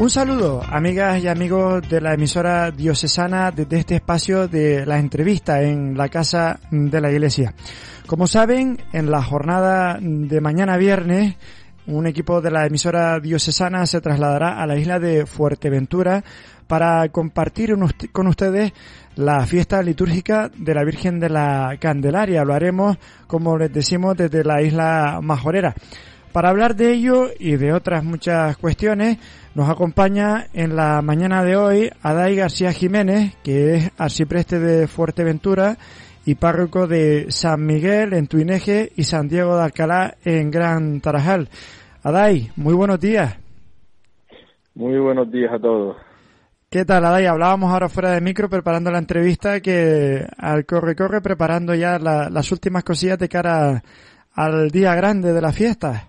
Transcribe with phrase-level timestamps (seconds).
[0.00, 5.60] Un saludo, amigas y amigos de la emisora diocesana desde este espacio de la entrevista
[5.60, 7.52] en la Casa de la Iglesia.
[8.06, 11.34] Como saben, en la jornada de mañana viernes,
[11.88, 16.22] un equipo de la emisora diocesana se trasladará a la isla de Fuerteventura
[16.68, 17.74] para compartir
[18.12, 18.72] con ustedes
[19.16, 22.44] la fiesta litúrgica de la Virgen de la Candelaria.
[22.44, 25.74] Lo haremos, como les decimos, desde la isla Majorera.
[26.32, 29.18] Para hablar de ello y de otras muchas cuestiones,
[29.54, 35.78] nos acompaña en la mañana de hoy Adai García Jiménez, que es arcipreste de Fuerteventura
[36.26, 41.48] y párroco de San Miguel en Tuineje y San Diego de Alcalá en Gran Tarajal.
[42.02, 43.38] Adai, muy buenos días.
[44.74, 45.96] Muy buenos días a todos.
[46.68, 47.24] ¿Qué tal, Adai?
[47.24, 52.84] Hablábamos ahora fuera de micro preparando la entrevista que al corre-corre preparando ya las últimas
[52.84, 53.82] cosillas de cara
[54.34, 56.08] al día grande de la fiesta.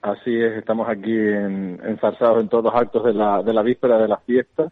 [0.00, 3.98] Así es, estamos aquí en, ensarzados en todos los actos de la, de la víspera
[3.98, 4.70] de la fiesta,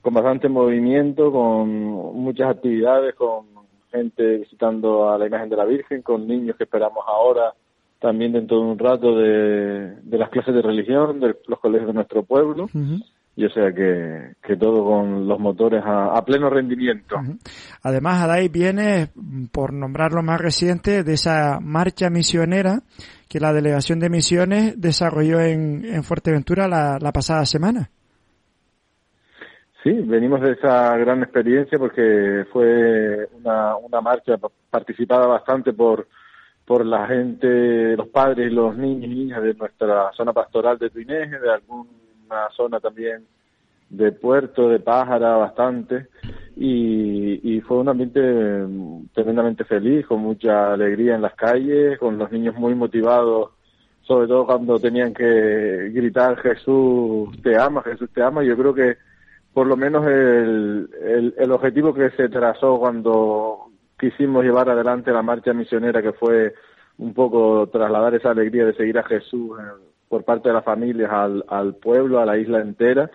[0.00, 3.46] con bastante movimiento, con muchas actividades, con
[3.90, 7.54] gente visitando a la imagen de la Virgen, con niños que esperamos ahora,
[7.98, 11.94] también dentro de un rato de, de las clases de religión, de los colegios de
[11.94, 12.68] nuestro pueblo.
[13.34, 17.16] Y o sea que, que todo con los motores a, pleno rendimiento.
[17.82, 19.08] Además, Adai viene,
[19.50, 22.80] por nombrar lo más reciente, de esa marcha misionera
[23.30, 27.88] que la Delegación de Misiones desarrolló en, en Fuerteventura la, la pasada semana.
[29.82, 34.36] Sí, venimos de esa gran experiencia porque fue una, una marcha
[34.70, 36.06] participada bastante por,
[36.64, 40.90] por la gente, los padres y los niños y niñas de nuestra zona pastoral de
[40.90, 41.52] Tuineje, de
[42.32, 43.26] alguna zona también
[43.90, 46.06] de Puerto, de Pájara, bastante,
[46.56, 48.20] y, y, fue un ambiente
[49.12, 53.50] tremendamente feliz, con mucha alegría en las calles, con los niños muy motivados,
[54.02, 58.96] sobre todo cuando tenían que gritar Jesús te ama, Jesús te ama, yo creo que
[59.52, 63.66] por lo menos el, el, el objetivo que se trazó cuando
[64.00, 66.54] quisimos llevar adelante la marcha misionera, que fue
[66.96, 71.10] un poco trasladar esa alegría de seguir a Jesús eh, por parte de las familias
[71.10, 73.10] al, al pueblo, a la isla entera,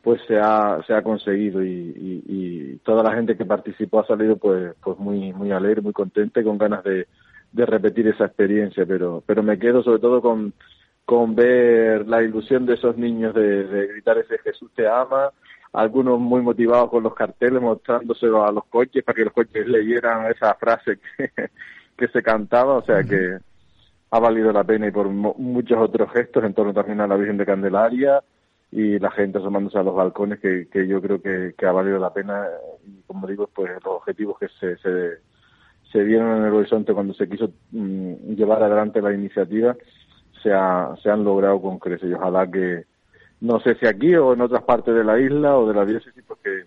[0.00, 4.76] pues se ha, se ha conseguido y, toda la gente que participó ha salido pues,
[4.80, 7.08] pues muy, muy alegre, muy contenta y con ganas de,
[7.52, 12.96] repetir esa experiencia, pero, pero me quedo sobre todo con, ver la ilusión de esos
[12.96, 15.30] niños de, de gritar ese Jesús te ama,
[15.72, 20.30] algunos muy motivados con los carteles mostrándoselo a los coches para que los coches leyeran
[20.30, 21.00] esa frase
[21.96, 23.38] que se cantaba, o sea que
[24.16, 27.36] ha valido la pena y por muchos otros gestos en torno también a la Virgen
[27.36, 28.22] de Candelaria,
[28.72, 32.12] y la gente asomándose a los balcones que, que yo creo que, ha valido la
[32.12, 32.46] pena
[32.84, 37.26] y como digo pues los objetivos que se, se, vieron en el horizonte cuando se
[37.26, 39.74] quiso mm, llevar adelante la iniciativa
[40.42, 42.10] se, ha, se han logrado con creces.
[42.10, 42.84] Y ojalá que
[43.40, 46.22] no sé si aquí o en otras partes de la isla o de la diócesis
[46.26, 46.64] pues que,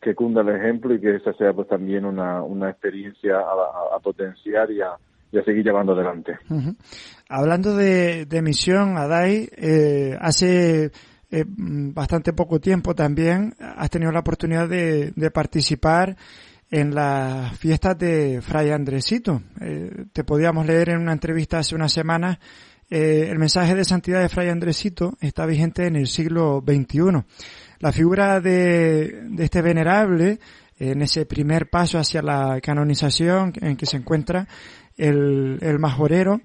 [0.00, 4.00] que cunda el ejemplo y que esa sea pues también una, una experiencia a, a,
[4.00, 4.96] potenciar y a,
[5.32, 6.38] y a seguir llevando adelante.
[7.28, 10.90] Hablando de, de misión, Adai, eh, hace
[11.28, 16.16] eh, bastante poco tiempo también has tenido la oportunidad de, participar
[16.70, 19.42] en las fiestas de Fray Andresito.
[19.60, 22.38] Eh, te podíamos leer en una entrevista hace unas semanas
[22.88, 27.24] eh, el mensaje de santidad de Fray Andresito está vigente en el siglo XXI.
[27.80, 30.38] La figura de, de este venerable
[30.78, 34.46] en ese primer paso hacia la canonización en que se encuentra
[34.96, 36.40] el, el majorero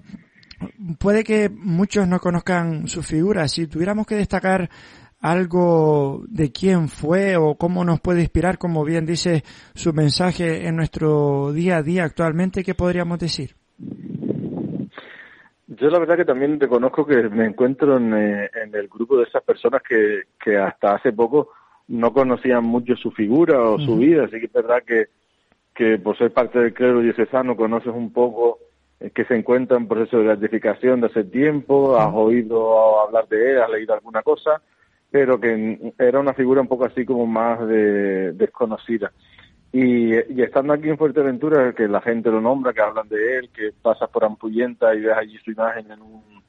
[0.98, 3.48] puede que muchos no conozcan su figura.
[3.48, 4.68] Si tuviéramos que destacar
[5.20, 9.42] algo de quién fue o cómo nos puede inspirar, como bien dice
[9.74, 13.54] su mensaje en nuestro día a día actualmente, ¿qué podríamos decir?
[15.68, 19.42] Yo la verdad que también reconozco que me encuentro en, eh, el grupo de esas
[19.42, 21.50] personas que, que, hasta hace poco
[21.88, 25.06] no conocían mucho su figura o su vida, así que es verdad que,
[25.74, 28.58] que por ser parte del clero diocesano conoces un poco
[29.14, 33.62] que se encuentra en proceso de gratificación de hace tiempo, has oído hablar de él,
[33.62, 34.62] has leído alguna cosa,
[35.10, 39.12] pero que era una figura un poco así como más de, desconocida.
[39.72, 43.50] Y, y, estando aquí en Fuerteventura, que la gente lo nombra, que hablan de él,
[43.50, 46.42] que pasas por Ampuyenta y ves allí su imagen en un,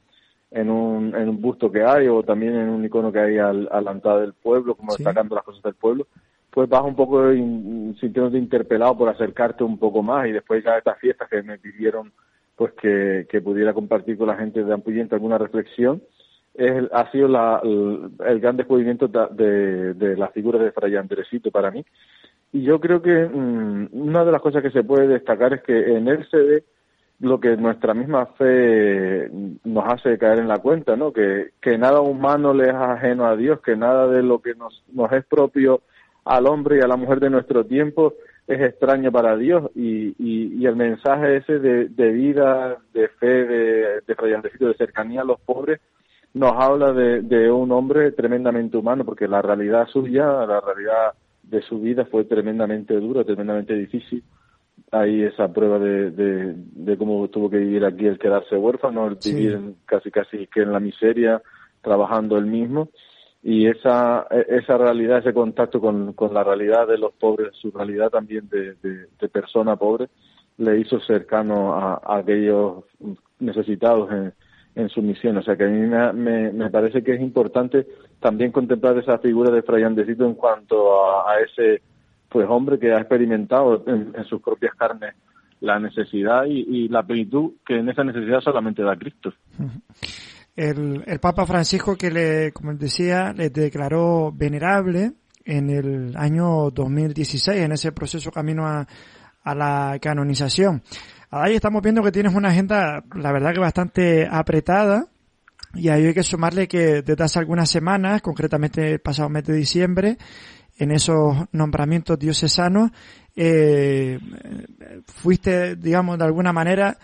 [0.51, 3.67] en un, en un busto que hay o también en un icono que hay al,
[3.71, 6.07] a la entrada del pueblo, como destacando las cosas del pueblo,
[6.53, 10.99] pues vas un poco sintiéndote interpelado por acercarte un poco más y después ya estas
[10.99, 12.11] fiestas que me pidieron
[12.55, 16.03] pues que, pudiera compartir con la gente de Ampuyente alguna reflexión.
[16.53, 21.71] Es, ha sido la, el, gran descubrimiento de, de, la figura de Fray Andresito para
[21.71, 21.83] mí.
[22.51, 25.97] Y yo creo que mm, una de las cosas que se puede destacar es que
[25.97, 26.63] en él se ve
[27.19, 29.27] lo que nuestra misma fe
[29.63, 31.11] nos hace caer en la cuenta, ¿no?
[31.11, 34.83] Que, que nada humano le es ajeno a Dios, que nada de lo que nos,
[34.93, 35.81] nos es propio
[36.25, 38.13] al hombre y a la mujer de nuestro tiempo
[38.47, 44.01] es extraño para Dios y, y, el mensaje ese de, de, vida, de fe, de,
[44.05, 45.79] de de cercanía a los pobres,
[46.33, 51.61] nos habla de, de un hombre tremendamente humano, porque la realidad suya, la realidad de
[51.61, 54.23] su vida fue tremendamente dura, tremendamente difícil.
[54.91, 59.17] Hay esa prueba de, de, de cómo tuvo que vivir aquí el quedarse huérfano, el
[59.23, 61.41] vivir casi casi que en la miseria,
[61.81, 62.89] trabajando él mismo
[63.43, 68.09] y esa, esa realidad, ese contacto con, con la realidad de los pobres, su realidad
[68.09, 70.07] también de, de, persona pobre,
[70.57, 72.85] le hizo cercano a, aquellos
[73.39, 74.33] necesitados en,
[74.75, 75.35] en, su misión.
[75.37, 77.85] O sea que a mí me, me, parece que es importante
[78.21, 81.81] también contemplar esa figura de Fray Andesito en cuanto a, ese
[82.29, 85.15] pues hombre que ha experimentado en, sus propias carnes
[85.59, 89.33] la necesidad y, y, la plenitud que en esa necesidad solamente da Cristo
[90.55, 95.13] el, el Papa Francisco que le, como decía, le declaró venerable
[95.45, 98.87] en el año 2016, en ese proceso camino a,
[99.43, 100.83] a la canonización.
[101.29, 105.07] Ahí estamos viendo que tienes una agenda, la verdad que bastante apretada,
[105.73, 109.55] y ahí hay que sumarle que desde hace algunas semanas, concretamente el pasado mes de
[109.55, 110.17] diciembre,
[110.77, 112.91] en esos nombramientos diocesanos,
[113.35, 114.19] eh,
[115.05, 116.97] fuiste, digamos, de alguna manera,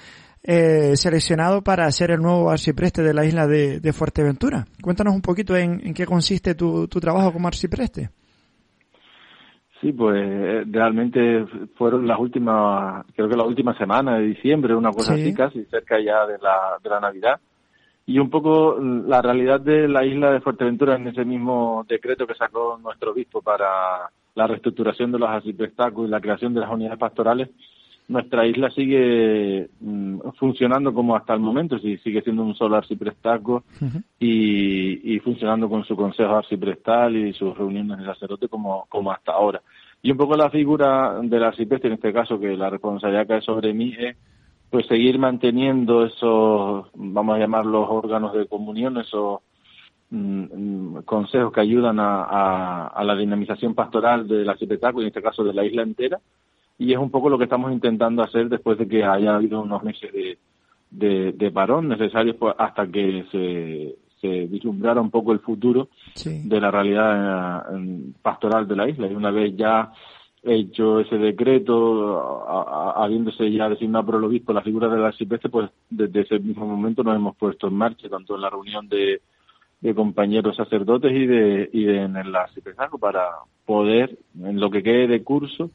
[0.43, 4.65] eh, seleccionado para ser el nuevo arcipreste de la isla de, Fuerteventura.
[4.81, 8.09] Cuéntanos un poquito en, qué consiste tu, trabajo como arcipreste.
[9.81, 11.45] Sí, pues realmente
[11.77, 15.97] fueron las últimas, creo que la última semana de diciembre, una cosa así casi, cerca
[15.99, 17.39] ya de la, de la Navidad.
[18.05, 22.33] Y un poco la realidad de la isla de Fuerteventura en ese mismo decreto que
[22.33, 26.97] sacó nuestro obispo para la reestructuración de los arciprestacos y la creación de las unidades
[26.97, 27.49] pastorales,
[28.09, 33.63] nuestra isla sigue mm, funcionando como hasta el momento, sigue siendo un solo arciprestaco
[34.19, 39.33] y, y, funcionando con su consejo arciprestal y sus reuniones de sacerdote como, como hasta
[39.33, 39.61] ahora.
[40.01, 43.73] Y un poco la figura del arcipreste, en este caso, que la responsabilidad cae sobre
[43.73, 44.17] mí, es
[44.71, 49.41] pues seguir manteniendo esos, vamos a llamarlos órganos de comunión, esos
[50.09, 55.21] mm, mm, consejos que ayudan a, a, a, la dinamización pastoral del arciprestaco, en este
[55.21, 56.19] caso de la isla entera,
[56.79, 59.83] y es un poco lo que estamos intentando hacer después de que haya habido unos
[59.83, 60.11] meses
[60.89, 66.61] de, de, parón necesarios pues, hasta que se, se vislumbrara un poco el futuro de
[66.61, 69.07] la realidad eh, pastoral de la isla.
[69.07, 69.91] Y una vez ya
[70.41, 72.47] hecho ese decreto,
[72.95, 77.03] habiéndose ya designado por el obispo la figura del arcipreste, pues desde ese mismo momento
[77.03, 79.21] nos hemos puesto en marcha, tanto en la reunión de,
[79.81, 83.25] de compañeros sacerdotes y de, y en el arciprestazgo para
[83.65, 85.71] poder, en lo que quede de curso,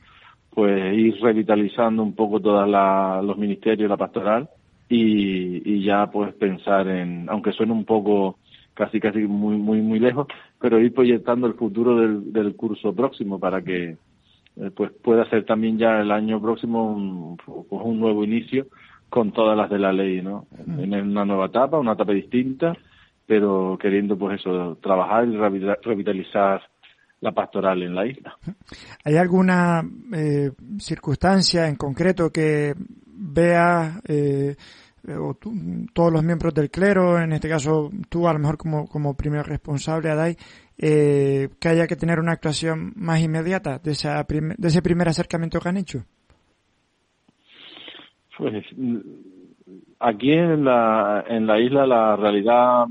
[0.55, 2.69] pues ir revitalizando un poco todos
[3.25, 4.49] los ministerios, la pastoral
[4.89, 8.39] y, y, ya pues pensar en, aunque suene un poco
[8.75, 10.27] casi casi muy muy muy lejos,
[10.61, 13.97] pero ir proyectando el futuro del, del curso próximo para que
[14.57, 18.67] eh, pues pueda ser también ya el año próximo un, pues un nuevo inicio
[19.09, 20.47] con todas las de la ley, ¿no?
[20.67, 20.93] Mm.
[20.95, 22.77] En una nueva etapa, una etapa distinta,
[23.27, 26.63] pero queriendo pues eso, trabajar y revitalizar
[27.21, 28.37] la pastoral en la isla.
[29.05, 32.75] ¿Hay alguna eh, circunstancia en concreto que
[33.07, 34.55] vea eh,
[35.09, 35.37] o
[35.93, 39.47] todos los miembros del clero, en este caso tú a lo mejor como, como primer
[39.47, 40.37] responsable, Adai,
[40.79, 45.61] eh, que haya que tener una actuación más inmediata de, esa de ese primer acercamiento
[45.61, 46.05] que han hecho?
[48.37, 48.65] Pues
[50.01, 52.87] aquí en la, en la isla la realidad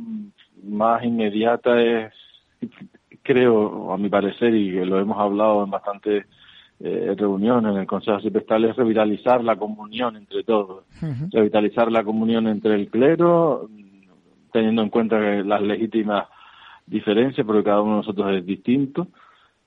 [0.63, 2.13] más inmediata es
[3.24, 6.25] creo, a mi parecer, y lo hemos hablado en bastantes
[6.80, 10.84] eh, reuniones en el Consejo Arciprestal, es revitalizar la comunión entre todos,
[11.32, 13.70] revitalizar la comunión entre el clero,
[14.51, 16.27] teniendo en cuenta las legítimas
[16.86, 19.08] diferencias, porque cada uno de nosotros es distinto,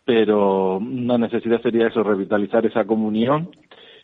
[0.04, 3.50] pero una necesidad sería eso, revitalizar esa comunión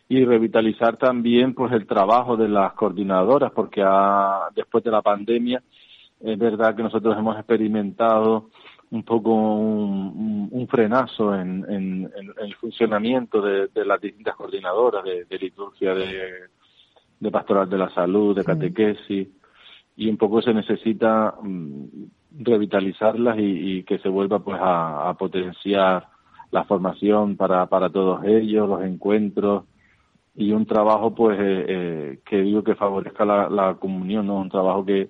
[0.09, 3.83] y revitalizar también pues el trabajo de las coordinadoras, porque
[4.55, 5.61] después de la pandemia
[6.19, 8.49] es verdad que nosotros hemos experimentado
[8.93, 17.31] un poco un, frenazo en, en, el funcionamiento de, las distintas coordinadoras de, liturgia, de,
[17.31, 19.27] pastoral de la salud, de catequesis,
[19.95, 21.85] y un poco se necesita mm,
[22.39, 26.07] revitalizarlas y, que se vuelva pues a, potenciar
[26.51, 29.63] la formación para, para todos ellos, los encuentros
[30.35, 34.35] y un trabajo pues eh, eh, que digo que favorezca la, la comunión, ¿no?
[34.37, 35.09] un trabajo que,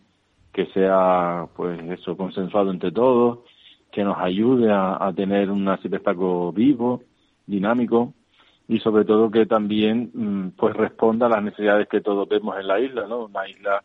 [0.54, 3.40] que sea pues eso consensuado entre todos
[3.94, 7.04] que nos ayude a, tener un arciprestaco vivo,
[7.46, 8.14] dinámico
[8.68, 12.68] y sobre todo que también mm, pues responda a las necesidades que todos vemos en
[12.68, 13.26] la isla, ¿no?
[13.26, 13.84] Una isla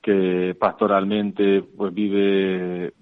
[0.00, 2.92] que pastoralmente pues vive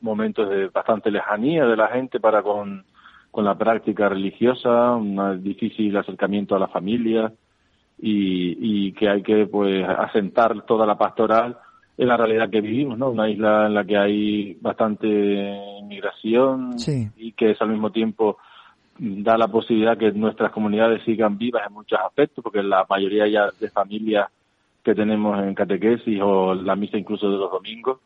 [0.00, 2.84] momentos de bastante lejanía de la gente para con,
[3.30, 7.32] con la práctica religiosa, un difícil acercamiento a la familia
[8.00, 11.56] y, y que hay que pues asentar toda la pastoral
[11.98, 13.10] en la realidad que vivimos, ¿no?
[13.10, 15.06] Una isla en la que hay bastante
[15.80, 16.76] inmigración
[17.16, 18.38] y que es al mismo tiempo
[18.98, 23.50] da la posibilidad que nuestras comunidades sigan vivas en muchos aspectos, porque la mayoría ya
[23.58, 24.28] de familias
[24.82, 28.00] que tenemos en catequesis o la misa incluso de los domingos,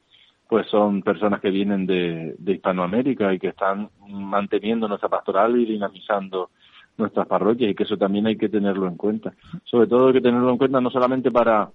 [0.48, 6.50] pues son personas que vienen de, Hispanoamérica y que están manteniendo nuestra pastoral y dinamizando
[6.96, 9.34] nuestras parroquias y que eso también hay que tenerlo en cuenta.
[9.64, 11.68] Sobre todo hay que tenerlo en cuenta no solamente para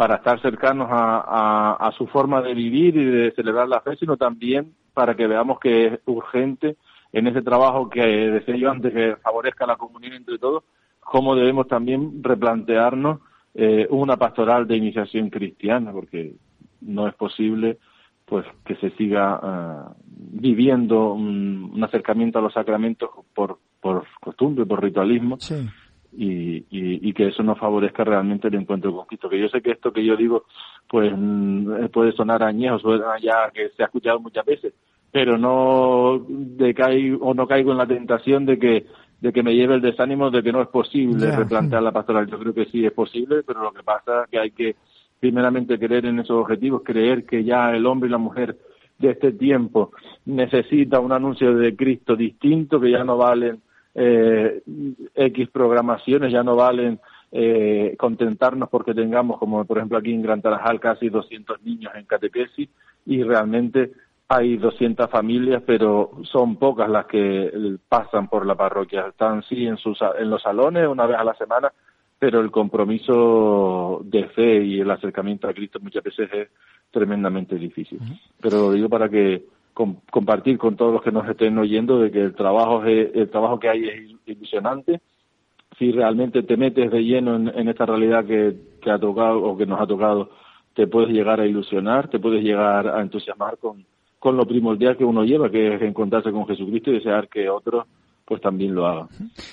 [0.00, 4.72] para estar cercanos a, su forma de vivir y de celebrar la fe, sino también
[4.94, 6.78] para que veamos que es urgente
[7.12, 10.64] en ese trabajo que decía yo antes que favorezca la comunión entre todos,
[11.00, 13.20] cómo debemos también replantearnos
[13.54, 16.32] eh, una pastoral de iniciación cristiana, porque
[16.80, 17.76] no es posible
[18.24, 24.64] pues que se siga uh, viviendo un, un, acercamiento a los sacramentos por, por costumbre,
[24.64, 25.36] por ritualismo,
[26.12, 29.28] y, y, y, que eso no favorezca realmente el encuentro con Cristo.
[29.28, 30.44] Que yo sé que esto que yo digo,
[30.88, 32.78] pues mm, puede sonar añejo,
[33.20, 34.74] ya que se ha escuchado muchas veces,
[35.12, 38.86] pero no decaigo o no caigo en la tentación de que
[39.20, 42.26] de que me lleve el desánimo de que no es posible replantear la pastoral.
[42.26, 44.76] Yo creo que sí es posible, pero lo que pasa es que hay que
[45.20, 48.56] primeramente creer en esos objetivos, creer que ya el hombre y la mujer
[48.98, 49.92] de este tiempo
[50.24, 53.60] necesita un anuncio de Cristo distinto, que ya no valen
[53.94, 54.62] eh,
[55.14, 57.00] X programaciones, ya no valen
[57.32, 62.04] eh, contentarnos porque tengamos, como por ejemplo aquí en Gran Tarajal, casi 200 niños en
[62.04, 62.68] catequesis
[63.06, 63.92] y realmente
[64.28, 69.08] hay 200 familias, pero son pocas las que pasan por la parroquia.
[69.08, 71.72] Están sí en, sus, en los salones una vez a la semana,
[72.16, 76.48] pero el compromiso de fe y el acercamiento a Cristo muchas veces es
[76.92, 77.98] tremendamente difícil.
[78.40, 79.44] Pero lo digo para que
[80.10, 83.58] compartir con todos los que nos estén oyendo de que el trabajo es, el trabajo
[83.58, 85.00] que hay es ilusionante.
[85.78, 89.66] Si realmente te metes de lleno en, esta realidad que, que ha tocado o que
[89.66, 90.30] nos ha tocado,
[90.74, 93.84] te puedes llegar a ilusionar, te puedes llegar a entusiasmar con,
[94.18, 97.86] con lo primordial que uno lleva, que es encontrarse con Jesucristo y desear que otros
[98.30, 99.08] pues también lo hagan.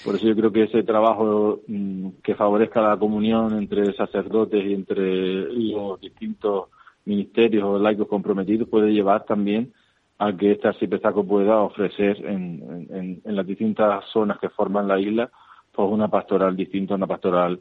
[0.06, 4.74] Por eso yo creo que ese trabajo mm, que favorezca la comunión entre sacerdotes y
[4.74, 6.66] entre los distintos
[7.04, 9.74] ministerios o laicos comprometidos puede llevar también
[10.20, 15.30] a que este arciprestazgo pueda ofrecer en, en, las distintas zonas que forman la isla
[15.72, 17.60] pues una pastoral distinta, una pastoral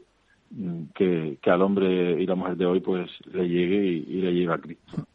[0.49, 4.21] mm, que, que, al hombre y la mujer de hoy pues le llegue y, y
[4.21, 5.05] le lleve a Cristo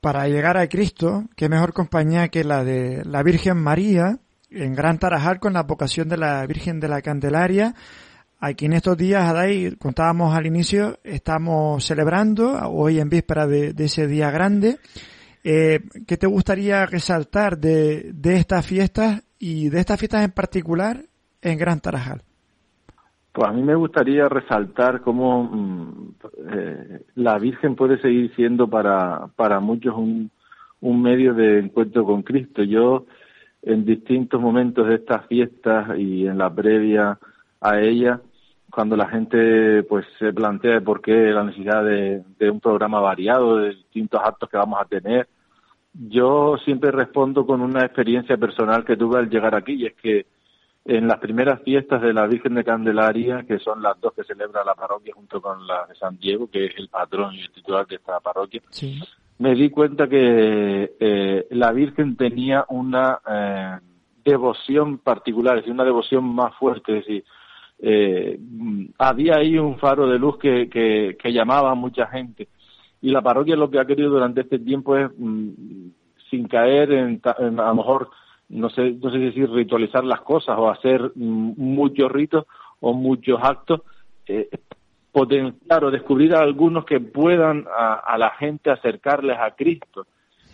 [0.00, 4.18] para llegar a Cristo, qué mejor compañía que la de la Virgen María
[4.50, 7.74] en Gran Tarajal con la vocación de la Virgen de la Candelaria.
[8.40, 14.06] Aquí en estos días, Adai, contábamos al inicio, estamos celebrando hoy en víspera de, ese
[14.06, 14.78] día grande.
[15.44, 20.98] Eh, ¿Qué te gustaría resaltar de, de estas fiestas y de estas fiestas en particular
[21.42, 22.22] en Gran Tarajal?
[23.32, 26.14] Pues a mí me gustaría resaltar cómo mm,
[26.52, 30.30] eh, la Virgen puede seguir siendo para, para muchos un,
[30.80, 32.62] un medio de encuentro con Cristo.
[32.62, 33.06] Yo
[33.62, 37.18] en distintos momentos de estas fiestas y en la previa
[37.60, 38.20] a ella,
[38.78, 43.56] cuando la gente pues se plantea por qué la necesidad de, de un programa variado,
[43.56, 45.26] de distintos actos que vamos a tener,
[45.92, 50.26] yo siempre respondo con una experiencia personal que tuve al llegar aquí y es que
[50.84, 54.62] en las primeras fiestas de la Virgen de Candelaria, que son las dos que celebra
[54.62, 57.84] la parroquia junto con la de San Diego, que es el patrón y el titular
[57.84, 58.62] de esta parroquia,
[59.38, 63.78] me di cuenta que eh, la Virgen tenía una eh,
[64.24, 67.24] devoción particular, es decir, una devoción más fuerte, es decir,
[67.80, 68.38] eh,
[68.98, 72.48] había ahí un faro de luz que, que, que, llamaba a mucha gente.
[73.00, 75.50] Y la parroquia lo que ha querido durante este tiempo es, mm,
[76.30, 78.10] sin caer en, en, a lo mejor
[78.48, 82.46] no sé, no sé si ritualizar las cosas o hacer muchos ritos
[82.80, 83.82] o muchos actos,
[84.26, 84.48] eh,
[85.12, 90.06] potenciar o descubrir a algunos que puedan a, la gente acercarles a Cristo.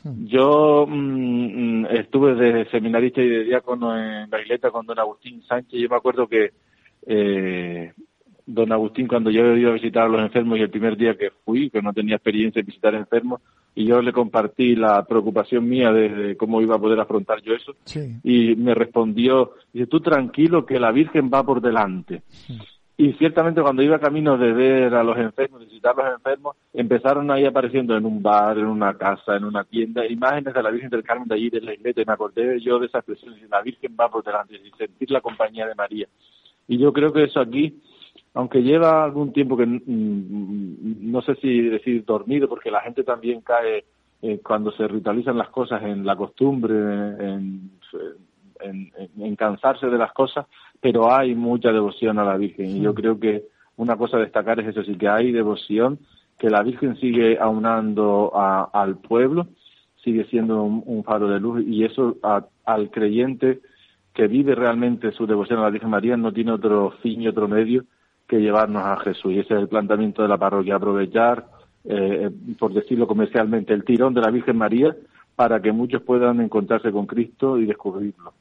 [0.02, 0.26] Hmm.
[0.26, 5.80] Yo mm, mm, estuve de seminarista y de diácono en la con don Agustín Sánchez.
[5.80, 6.52] Yo me acuerdo que
[7.06, 7.92] eh,
[8.46, 11.16] don Agustín, cuando yo he ido a visitar a los enfermos y el primer día
[11.16, 13.40] que fui, que no tenía experiencia en visitar enfermos,
[13.74, 17.74] y yo le compartí la preocupación mía de, cómo iba a poder afrontar yo eso,
[18.22, 22.22] y me respondió, dice, tú tranquilo que la Virgen va por delante.
[22.96, 26.56] Y ciertamente cuando iba camino de ver a los enfermos, de visitar a los enfermos,
[26.72, 30.70] empezaron ahí apareciendo en un bar, en una casa, en una tienda, imágenes de la
[30.70, 33.34] Virgen del Carmen de allí de la iglesia, y me acordé yo de esa expresión,
[33.50, 36.06] la Virgen va por delante, y sentir la compañía de María.
[36.68, 37.80] Y yo creo que eso aquí,
[38.34, 43.84] aunque lleva algún tiempo que no sé si decir dormido, porque la gente también cae
[44.22, 47.70] eh, cuando se ritualizan las cosas en la costumbre, en,
[48.60, 50.46] en, cansarse de las cosas,
[50.80, 52.70] pero hay mucha devoción a la Virgen.
[52.70, 53.44] Y yo creo que
[53.76, 55.98] una cosa a destacar es eso, sí que hay devoción,
[56.38, 59.48] que la Virgen sigue aunando al pueblo,
[60.02, 62.16] sigue siendo un, faro de luz y eso
[62.64, 63.60] al creyente
[64.14, 67.48] que vive realmente su devoción a la Virgen María no tiene otro fin y otro
[67.48, 67.84] medio
[68.28, 69.32] que llevarnos a Jesús.
[69.32, 71.46] Y ese es el planteamiento de la parroquia, aprovechar,
[71.84, 74.94] eh, por decirlo comercialmente, el tirón de la Virgen María
[75.34, 78.34] para que muchos puedan encontrarse con Cristo y descubrirlo.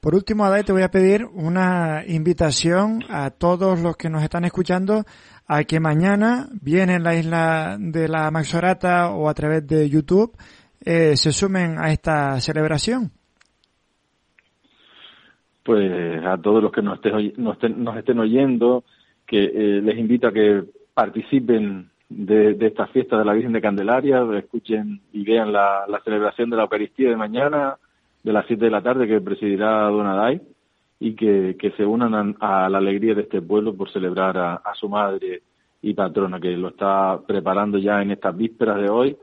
[0.00, 4.46] Por último, Adai, te voy a pedir una invitación a todos los que nos están
[4.46, 5.04] escuchando
[5.46, 10.34] a que mañana, bien en la isla de la Maxorata o a través de YouTube,
[10.80, 13.12] eh, se sumen a esta celebración
[15.66, 18.84] pues a todos los que nos, estén, oyendo,
[19.26, 20.62] que eh, les invito a que
[20.94, 26.56] participen de, esta fiesta de la Virgen de Candelaria, escuchen y vean la, celebración de
[26.56, 27.78] la Eucaristía de mañana,
[28.22, 30.40] de las 7 de la tarde, que presidirá Don Adai,
[31.00, 34.88] y que, se unan a, la alegría de este pueblo por celebrar a, a su
[34.88, 35.42] madre
[35.82, 39.16] y patrona, que lo está preparando ya en estas vísperas de hoy,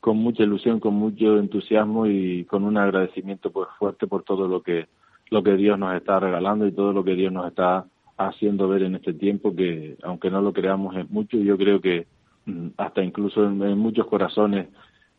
[0.00, 4.62] con mucha ilusión, con mucho entusiasmo y con un agradecimiento pues fuerte por todo lo
[4.62, 4.86] que
[5.30, 8.82] lo que Dios nos está regalando y todo lo que Dios nos está haciendo ver
[8.82, 12.06] en este tiempo, que aunque no lo creamos es mucho, yo creo que
[12.46, 14.68] mm, hasta incluso en, muchos corazones,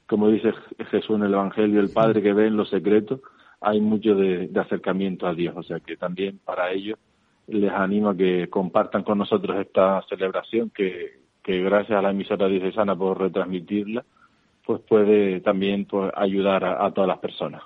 [0.07, 0.53] como dice
[0.91, 3.21] Jesús en el Evangelio, el Padre que ve en los secretos,
[3.59, 5.55] hay mucho de, acercamiento a Dios.
[5.57, 6.99] O sea que también para ellos
[7.47, 12.47] les animo a que compartan con nosotros esta celebración que, que gracias a la emisora
[12.47, 14.03] diocesana por retransmitirla,
[14.65, 17.63] pues puede también pues, ayudar a todas las personas.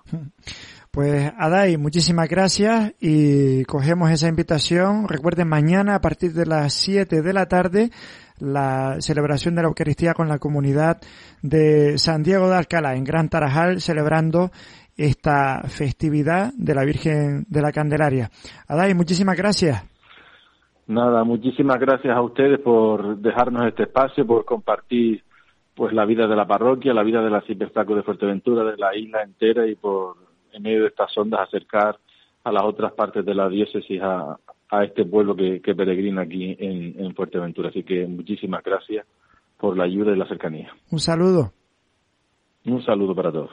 [0.96, 5.10] Pues Adai, muchísimas gracias y cogemos esa invitación.
[5.10, 7.90] Recuerden mañana a partir de las 7 de la tarde
[8.40, 11.02] la celebración de la Eucaristía con la comunidad
[11.42, 14.52] de San Diego de Alcalá en Gran Tarajal celebrando
[14.96, 18.30] esta festividad de la Virgen de la Candelaria.
[18.66, 19.84] Adai, muchísimas gracias.
[20.88, 25.26] Nada, muchísimas gracias a ustedes por dejarnos este espacio, por compartir
[25.76, 28.96] pues la vida de la parroquia, la vida de la Cipertaco de Fuerteventura, de la
[28.96, 30.24] isla entera y por
[30.56, 31.98] en medio de estas ondas acercar
[32.44, 34.38] a las otras partes de la diócesis a,
[34.84, 37.70] este pueblo que, peregrina aquí en, en Fuerteventura.
[37.70, 39.06] Así que muchísimas gracias
[39.58, 40.74] por la ayuda y la cercanía.
[40.92, 41.54] Un saludo.
[42.66, 43.52] Un saludo para todos.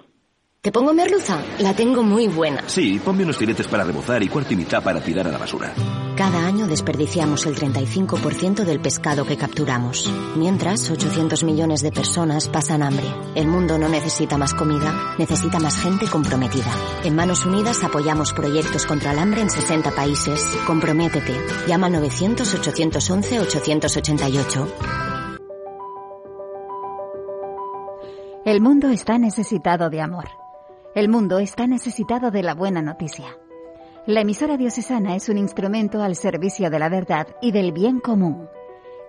[0.62, 1.42] ¿Te pongo merluza?
[1.58, 2.62] La tengo muy buena.
[2.68, 5.74] Sí, ponme unos filetes para rebozar y cuarto y mitad para tirar a la basura.
[6.16, 10.08] Cada año desperdiciamos el 35% del pescado que capturamos.
[10.36, 13.12] Mientras, 800 millones de personas pasan hambre.
[13.34, 16.70] El mundo no necesita más comida, necesita más gente comprometida.
[17.02, 20.46] En Manos Unidas apoyamos proyectos contra el hambre en 60 países.
[20.64, 21.34] Comprométete.
[21.66, 24.68] Llama al 900-811-888.
[28.44, 30.41] El mundo está necesitado de amor.
[30.94, 33.38] El mundo está necesitado de la buena noticia.
[34.04, 38.46] La emisora diocesana es un instrumento al servicio de la verdad y del bien común.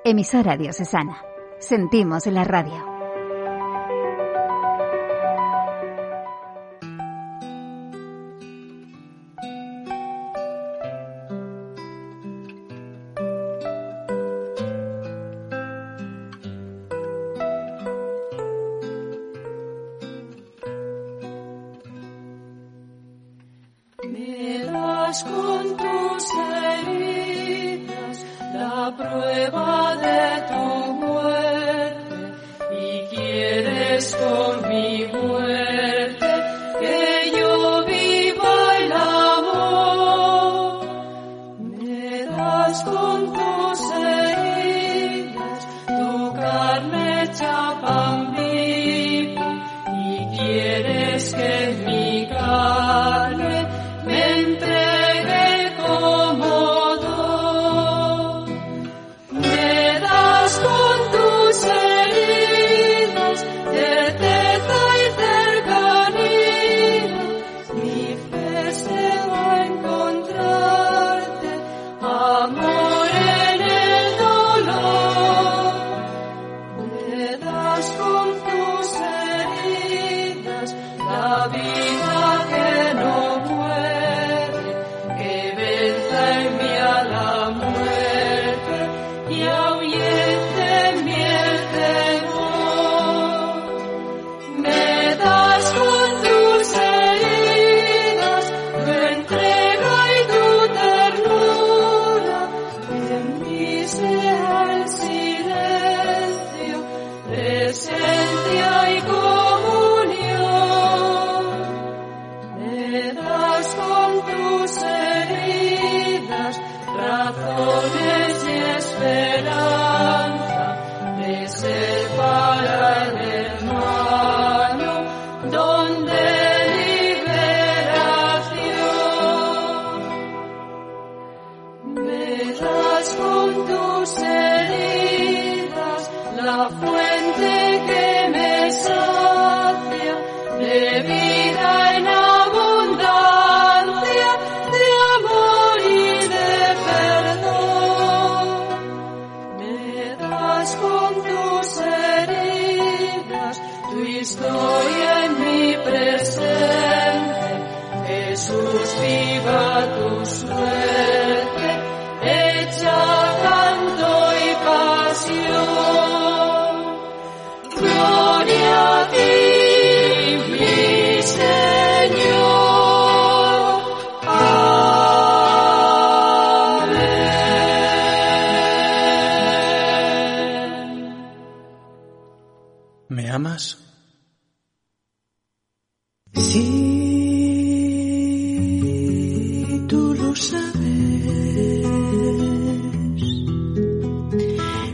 [0.05, 1.21] Emisora diocesana.
[1.59, 2.92] Sentimos la radio.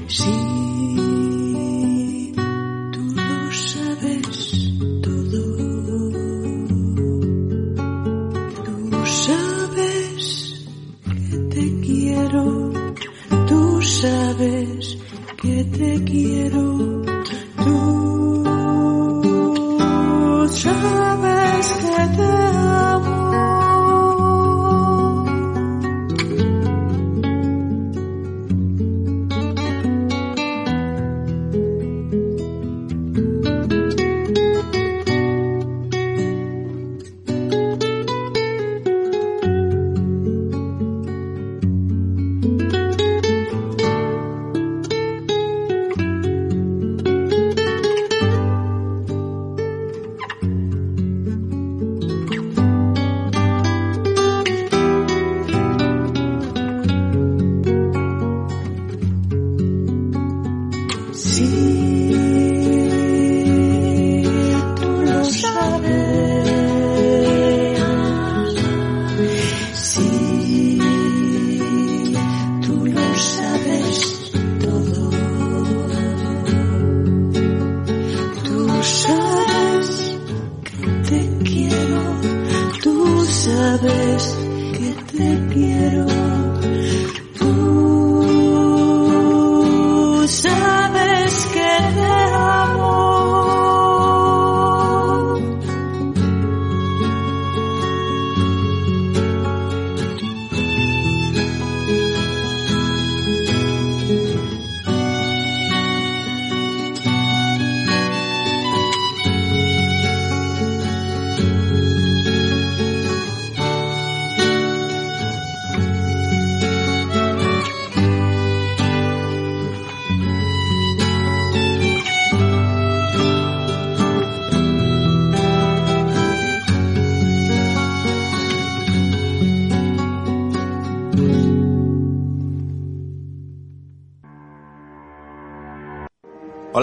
[0.09, 0.38] Si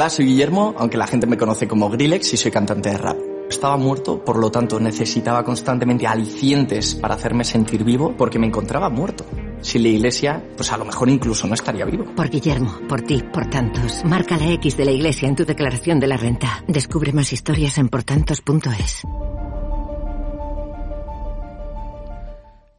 [0.06, 3.16] Hola, soy Guillermo, aunque la gente me conoce como Grillex y soy cantante de rap.
[3.50, 8.88] Estaba muerto, por lo tanto necesitaba constantemente alicientes para hacerme sentir vivo porque me encontraba
[8.88, 9.26] muerto.
[9.62, 12.04] Sin la iglesia, pues a lo mejor incluso no estaría vivo.
[12.14, 14.04] Por Guillermo, por ti, por tantos.
[14.04, 16.62] Marca la X de la iglesia en tu declaración de la renta.
[16.68, 19.02] Descubre más historias en portantos.es.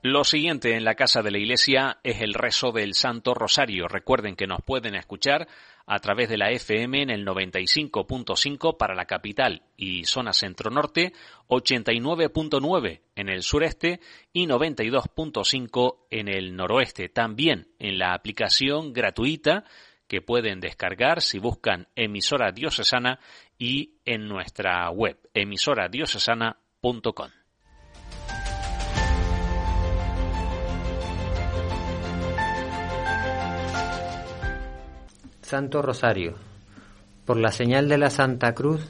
[0.03, 3.89] Lo siguiente en la casa de la iglesia es el rezo del Santo Rosario.
[3.89, 5.49] Recuerden que nos pueden escuchar
[5.88, 11.13] a través de la FM en el 95.5 para la capital y zona centro-norte,
[11.47, 14.02] 89.9 en el sureste
[14.34, 17.08] y 92.5 en el noroeste.
[17.08, 19.63] También en la aplicación gratuita
[20.10, 23.19] que pueden descargar si buscan emisora diocesana
[23.58, 27.32] y en nuestra web emisoradiocesana.com.
[35.47, 36.33] Santo Rosario,
[37.23, 38.81] por la señal de la Santa Cruz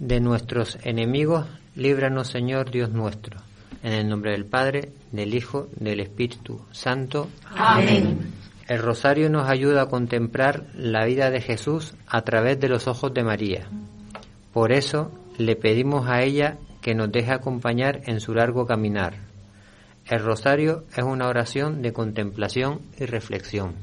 [0.00, 1.46] de nuestros enemigos,
[1.76, 3.38] líbranos Señor Dios nuestro.
[3.84, 7.28] En el nombre del Padre, del Hijo, del Espíritu Santo.
[7.54, 8.32] Amén.
[8.66, 13.14] El rosario nos ayuda a contemplar la vida de Jesús a través de los ojos
[13.14, 13.68] de María.
[14.52, 19.14] Por eso le pedimos a ella que nos deje acompañar en su largo caminar.
[20.04, 23.74] El rosario es una oración de contemplación y reflexión.